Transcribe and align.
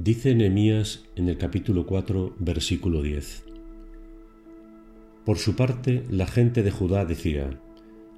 Dice 0.00 0.32
Nehemías 0.32 1.02
en 1.16 1.28
el 1.28 1.38
capítulo 1.38 1.84
4, 1.84 2.36
versículo 2.38 3.02
10. 3.02 3.42
Por 5.24 5.38
su 5.38 5.56
parte, 5.56 6.04
la 6.08 6.28
gente 6.28 6.62
de 6.62 6.70
Judá 6.70 7.04
decía, 7.04 7.58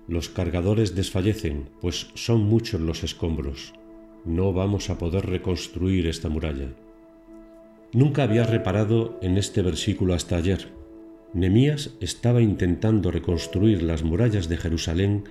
Los 0.06 0.28
cargadores 0.28 0.94
desfallecen, 0.94 1.70
pues 1.80 2.10
son 2.12 2.42
muchos 2.42 2.82
los 2.82 3.02
escombros. 3.02 3.72
No 4.26 4.52
vamos 4.52 4.90
a 4.90 4.98
poder 4.98 5.24
reconstruir 5.24 6.06
esta 6.06 6.28
muralla. 6.28 6.68
Nunca 7.94 8.24
había 8.24 8.44
reparado 8.44 9.18
en 9.22 9.38
este 9.38 9.62
versículo 9.62 10.12
hasta 10.12 10.36
ayer. 10.36 10.68
Nemías 11.32 11.96
estaba 12.02 12.42
intentando 12.42 13.10
reconstruir 13.10 13.82
las 13.82 14.02
murallas 14.02 14.50
de 14.50 14.58
Jerusalén 14.58 15.24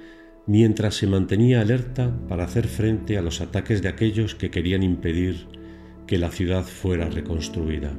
mientras 0.48 0.96
se 0.96 1.06
mantenía 1.06 1.62
alerta 1.62 2.12
para 2.28 2.46
hacer 2.46 2.68
frente 2.68 3.20
a 3.20 3.22
los 3.22 3.40
ataques 3.40 3.84
de 3.84 3.90
aquellos 3.90 4.34
que 4.34 4.50
querían 4.50 4.82
impedir 4.82 5.59
que 6.10 6.18
la 6.18 6.32
ciudad 6.32 6.64
fuera 6.64 7.08
reconstruida. 7.08 7.96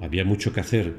Había 0.00 0.24
mucho 0.24 0.54
que 0.54 0.60
hacer 0.60 0.94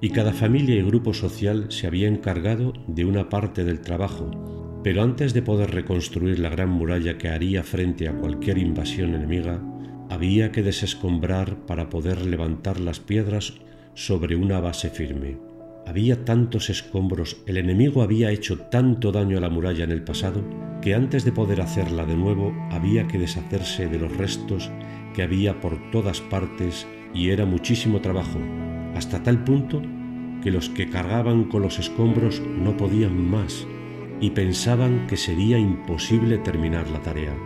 y 0.00 0.10
cada 0.10 0.32
familia 0.32 0.74
y 0.74 0.82
grupo 0.82 1.14
social 1.14 1.66
se 1.68 1.86
había 1.86 2.08
encargado 2.08 2.72
de 2.88 3.04
una 3.04 3.28
parte 3.28 3.62
del 3.62 3.82
trabajo, 3.82 4.80
pero 4.82 5.00
antes 5.00 5.32
de 5.32 5.42
poder 5.42 5.70
reconstruir 5.70 6.40
la 6.40 6.48
gran 6.48 6.70
muralla 6.70 7.18
que 7.18 7.28
haría 7.28 7.62
frente 7.62 8.08
a 8.08 8.14
cualquier 8.14 8.58
invasión 8.58 9.14
enemiga, 9.14 9.62
había 10.10 10.50
que 10.50 10.64
desescombrar 10.64 11.66
para 11.66 11.88
poder 11.88 12.26
levantar 12.26 12.80
las 12.80 12.98
piedras 12.98 13.54
sobre 13.94 14.34
una 14.34 14.58
base 14.58 14.90
firme. 14.90 15.51
Había 15.86 16.24
tantos 16.24 16.70
escombros, 16.70 17.38
el 17.46 17.56
enemigo 17.56 18.02
había 18.02 18.30
hecho 18.30 18.58
tanto 18.58 19.10
daño 19.10 19.38
a 19.38 19.40
la 19.40 19.50
muralla 19.50 19.84
en 19.84 19.90
el 19.90 20.02
pasado, 20.02 20.42
que 20.80 20.94
antes 20.94 21.24
de 21.24 21.32
poder 21.32 21.60
hacerla 21.60 22.06
de 22.06 22.16
nuevo 22.16 22.54
había 22.70 23.08
que 23.08 23.18
deshacerse 23.18 23.88
de 23.88 23.98
los 23.98 24.16
restos 24.16 24.70
que 25.14 25.22
había 25.22 25.60
por 25.60 25.90
todas 25.90 26.20
partes 26.20 26.86
y 27.12 27.30
era 27.30 27.46
muchísimo 27.46 28.00
trabajo, 28.00 28.38
hasta 28.94 29.22
tal 29.22 29.44
punto 29.44 29.82
que 30.42 30.50
los 30.50 30.68
que 30.70 30.88
cargaban 30.88 31.44
con 31.44 31.62
los 31.62 31.78
escombros 31.78 32.40
no 32.40 32.76
podían 32.76 33.16
más 33.16 33.66
y 34.20 34.30
pensaban 34.30 35.06
que 35.08 35.16
sería 35.16 35.58
imposible 35.58 36.38
terminar 36.38 36.88
la 36.90 37.02
tarea. 37.02 37.36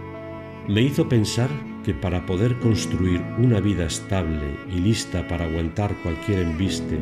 Me 0.69 0.83
hizo 0.83 1.09
pensar 1.09 1.49
que 1.85 1.95
para 1.95 2.27
poder 2.27 2.59
construir 2.59 3.23
una 3.39 3.61
vida 3.61 3.87
estable 3.87 4.57
y 4.75 4.81
lista 4.81 5.27
para 5.27 5.47
aguantar 5.47 5.95
cualquier 6.03 6.41
embiste 6.41 6.99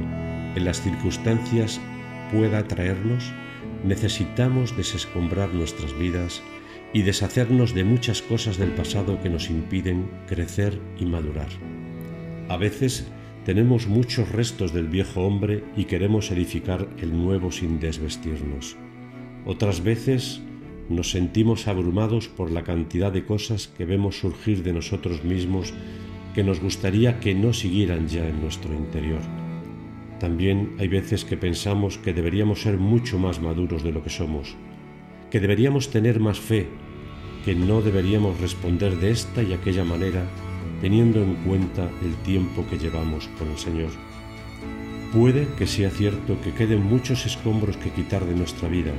en 0.54 0.64
las 0.64 0.80
circunstancias 0.80 1.80
pueda 2.32 2.66
traernos, 2.66 3.32
necesitamos 3.84 4.76
desescombrar 4.76 5.52
nuestras 5.52 5.96
vidas 5.98 6.42
y 6.92 7.02
deshacernos 7.02 7.74
de 7.74 7.84
muchas 7.84 8.22
cosas 8.22 8.56
del 8.56 8.70
pasado 8.70 9.20
que 9.20 9.28
nos 9.28 9.50
impiden 9.50 10.08
crecer 10.26 10.80
y 10.98 11.06
madurar. 11.06 11.48
A 12.48 12.56
veces 12.56 13.06
tenemos 13.44 13.86
muchos 13.88 14.30
restos 14.30 14.72
del 14.72 14.88
viejo 14.88 15.22
hombre 15.22 15.64
y 15.76 15.84
queremos 15.84 16.30
edificar 16.30 16.88
el 16.98 17.12
nuevo 17.12 17.52
sin 17.52 17.80
desvestirnos. 17.80 18.76
Otras 19.44 19.82
veces 19.82 20.40
nos 20.88 21.10
sentimos 21.10 21.68
abrumados 21.68 22.28
por 22.28 22.50
la 22.50 22.62
cantidad 22.62 23.12
de 23.12 23.24
cosas 23.24 23.68
que 23.68 23.84
vemos 23.84 24.18
surgir 24.18 24.62
de 24.62 24.72
nosotros 24.72 25.24
mismos 25.24 25.74
que 26.34 26.44
nos 26.44 26.60
gustaría 26.60 27.20
que 27.20 27.34
no 27.34 27.52
siguieran 27.52 28.08
ya 28.08 28.26
en 28.28 28.40
nuestro 28.40 28.74
interior. 28.74 29.20
También 30.24 30.76
hay 30.78 30.88
veces 30.88 31.22
que 31.22 31.36
pensamos 31.36 31.98
que 31.98 32.14
deberíamos 32.14 32.62
ser 32.62 32.78
mucho 32.78 33.18
más 33.18 33.42
maduros 33.42 33.84
de 33.84 33.92
lo 33.92 34.02
que 34.02 34.08
somos, 34.08 34.56
que 35.30 35.38
deberíamos 35.38 35.90
tener 35.90 36.18
más 36.18 36.40
fe 36.40 36.66
que 37.44 37.54
no 37.54 37.82
deberíamos 37.82 38.40
responder 38.40 38.96
de 38.96 39.10
esta 39.10 39.42
y 39.42 39.52
aquella 39.52 39.84
manera 39.84 40.24
teniendo 40.80 41.22
en 41.22 41.34
cuenta 41.44 41.90
el 42.02 42.14
tiempo 42.24 42.64
que 42.70 42.78
llevamos 42.78 43.28
con 43.38 43.50
el 43.50 43.58
Señor. 43.58 43.90
Puede 45.12 45.46
que 45.58 45.66
sea 45.66 45.90
cierto 45.90 46.40
que 46.40 46.54
queden 46.54 46.82
muchos 46.82 47.26
escombros 47.26 47.76
que 47.76 47.90
quitar 47.90 48.24
de 48.24 48.34
nuestra 48.34 48.70
vida, 48.70 48.92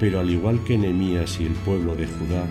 pero 0.00 0.18
al 0.18 0.28
igual 0.28 0.64
que 0.64 0.76
Nehemías 0.76 1.40
y 1.40 1.44
el 1.44 1.52
pueblo 1.52 1.94
de 1.94 2.08
Judá 2.08 2.46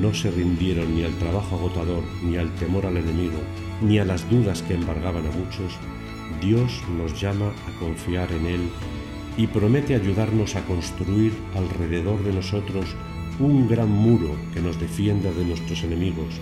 no 0.00 0.14
se 0.14 0.30
rindieron 0.30 0.96
ni 0.96 1.04
al 1.04 1.12
trabajo 1.18 1.56
agotador, 1.56 2.04
ni 2.22 2.38
al 2.38 2.48
temor 2.54 2.86
al 2.86 2.96
enemigo, 2.96 3.36
ni 3.82 3.98
a 3.98 4.06
las 4.06 4.30
dudas 4.30 4.62
que 4.62 4.72
embargaban 4.72 5.26
a 5.26 5.30
muchos, 5.30 5.78
Dios 6.40 6.82
nos 6.96 7.20
llama 7.20 7.52
a 7.66 7.78
confiar 7.78 8.30
en 8.32 8.46
Él 8.46 8.60
y 9.36 9.46
promete 9.46 9.94
ayudarnos 9.94 10.56
a 10.56 10.64
construir 10.64 11.32
alrededor 11.54 12.22
de 12.22 12.32
nosotros 12.32 12.86
un 13.40 13.68
gran 13.68 13.90
muro 13.90 14.36
que 14.52 14.60
nos 14.60 14.78
defienda 14.78 15.32
de 15.32 15.44
nuestros 15.44 15.82
enemigos, 15.82 16.34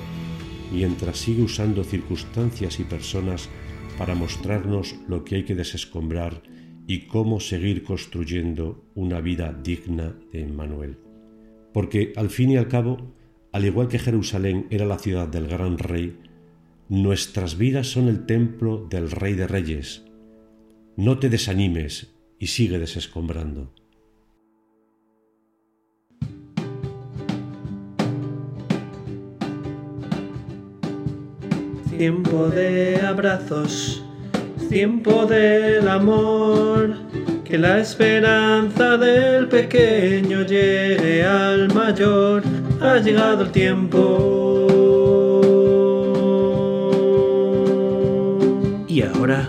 mientras 0.73 1.19
sigue 1.19 1.43
usando 1.43 1.85
circunstancias 1.85 2.81
y 2.81 2.85
personas 2.85 3.49
para 3.97 4.15
mostrarnos 4.15 4.97
lo 5.09 5.25
que 5.25 5.37
hay 5.37 5.45
que 5.45 5.55
desescombrar 5.55 6.43
y 6.87 7.07
cómo 7.07 7.41
seguir 7.41 7.83
construyendo 7.85 8.85
una 8.95 9.21
vida 9.21 9.53
digna 9.53 10.15
de 10.33 10.43
Emmanuel. 10.43 10.99
Porque 11.73 12.13
al 12.17 12.29
fin 12.29 12.51
y 12.51 12.57
al 12.57 12.69
cabo, 12.69 13.15
al 13.53 13.65
igual 13.65 13.89
que 13.89 13.99
Jerusalén 13.99 14.67
era 14.71 14.85
la 14.85 14.99
ciudad 14.99 15.29
del 15.29 15.47
gran 15.47 15.79
rey, 15.79 16.19
nuestras 16.93 17.57
vidas 17.57 17.87
son 17.87 18.09
el 18.09 18.27
templo 18.27 18.87
del 18.91 19.11
Rey 19.11 19.33
de 19.33 19.47
Reyes. 19.47 20.03
No 20.95 21.19
te 21.19 21.31
desanimes 21.31 22.13
y 22.39 22.49
sigue 22.49 22.79
desescombrando. 22.79 23.73
Tiempo 31.97 32.49
de 32.49 33.01
abrazos, 33.01 34.05
tiempo 34.69 35.25
del 35.25 35.89
amor, 35.89 36.95
que 37.43 37.57
la 37.57 37.79
esperanza 37.79 38.99
del 38.99 39.49
pequeño 39.49 40.43
llegue 40.43 41.25
al 41.25 41.73
mayor, 41.73 42.43
ha 42.83 42.99
llegado 42.99 43.45
el 43.45 43.51
tiempo. 43.51 44.82
Ahora, 49.05 49.49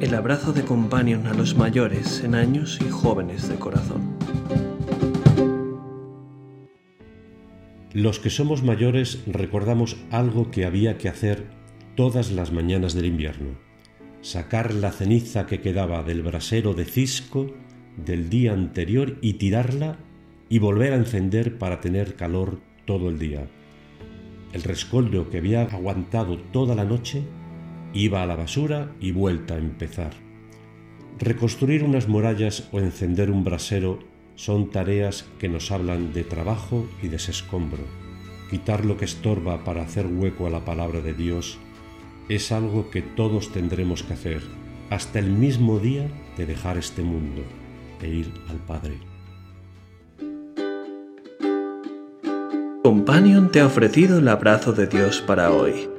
el 0.00 0.14
abrazo 0.14 0.52
de 0.52 0.62
companion 0.62 1.26
a 1.26 1.34
los 1.34 1.56
mayores 1.56 2.22
en 2.22 2.34
años 2.34 2.78
y 2.84 2.88
jóvenes 2.88 3.48
de 3.48 3.56
corazón. 3.56 4.16
Los 7.92 8.18
que 8.18 8.30
somos 8.30 8.62
mayores 8.62 9.22
recordamos 9.26 9.96
algo 10.10 10.50
que 10.50 10.66
había 10.66 10.98
que 10.98 11.08
hacer 11.08 11.46
todas 11.94 12.30
las 12.30 12.52
mañanas 12.52 12.94
del 12.94 13.06
invierno, 13.06 13.58
sacar 14.20 14.74
la 14.74 14.92
ceniza 14.92 15.46
que 15.46 15.60
quedaba 15.60 16.02
del 16.02 16.22
brasero 16.22 16.74
de 16.74 16.84
cisco 16.84 17.46
del 17.96 18.28
día 18.28 18.52
anterior 18.52 19.16
y 19.22 19.34
tirarla 19.34 19.98
y 20.48 20.58
volver 20.58 20.92
a 20.92 20.96
encender 20.96 21.58
para 21.58 21.80
tener 21.80 22.16
calor 22.16 22.60
todo 22.84 23.08
el 23.08 23.18
día. 23.18 23.48
El 24.52 24.62
rescoldo 24.62 25.28
que 25.30 25.38
había 25.38 25.62
aguantado 25.62 26.38
toda 26.38 26.74
la 26.74 26.84
noche 26.84 27.24
iba 28.04 28.22
a 28.22 28.26
la 28.26 28.36
basura 28.36 28.92
y 29.00 29.12
vuelta 29.12 29.54
a 29.54 29.58
empezar. 29.58 30.12
Reconstruir 31.18 31.82
unas 31.82 32.08
murallas 32.08 32.68
o 32.72 32.80
encender 32.80 33.30
un 33.30 33.42
brasero 33.42 33.98
son 34.34 34.70
tareas 34.70 35.24
que 35.38 35.48
nos 35.48 35.70
hablan 35.70 36.12
de 36.12 36.24
trabajo 36.24 36.86
y 37.02 37.08
desescombro. 37.08 37.82
Quitar 38.50 38.84
lo 38.84 38.96
que 38.96 39.06
estorba 39.06 39.64
para 39.64 39.82
hacer 39.82 40.06
hueco 40.06 40.46
a 40.46 40.50
la 40.50 40.64
palabra 40.64 41.00
de 41.00 41.14
Dios 41.14 41.58
es 42.28 42.52
algo 42.52 42.90
que 42.90 43.02
todos 43.02 43.52
tendremos 43.52 44.02
que 44.02 44.12
hacer 44.12 44.42
hasta 44.90 45.18
el 45.18 45.30
mismo 45.30 45.78
día 45.78 46.08
de 46.36 46.46
dejar 46.46 46.76
este 46.76 47.02
mundo 47.02 47.42
e 48.02 48.08
ir 48.08 48.32
al 48.48 48.58
Padre. 48.58 48.98
Companion 52.82 53.50
te 53.50 53.60
ha 53.60 53.66
ofrecido 53.66 54.18
el 54.18 54.28
abrazo 54.28 54.72
de 54.72 54.86
Dios 54.86 55.20
para 55.20 55.50
hoy. 55.50 55.95